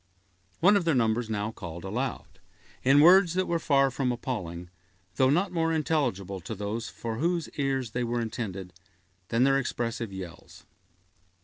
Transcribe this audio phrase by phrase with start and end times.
[0.61, 2.39] One of their number now called aloud,
[2.83, 4.71] in words that were far from appalling,
[5.17, 8.73] though not more intelligible to those for whose ears they were intended,
[9.27, 10.65] than their expressive yells.